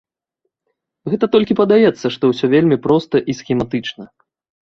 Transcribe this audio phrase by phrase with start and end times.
[1.13, 4.03] Гэта толькі падаецца, што ўсё вельмі проста і схематычна.